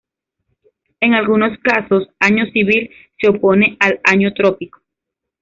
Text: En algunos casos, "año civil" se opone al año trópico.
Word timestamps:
En 0.99 1.13
algunos 1.13 1.59
casos, 1.59 2.07
"año 2.17 2.45
civil" 2.51 2.89
se 3.19 3.29
opone 3.29 3.77
al 3.79 3.99
año 4.03 4.33
trópico. 4.33 4.81